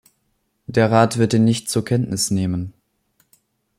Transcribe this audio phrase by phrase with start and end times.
[0.65, 2.73] Der Rat wird ihn nicht zur Kenntnis nehmen.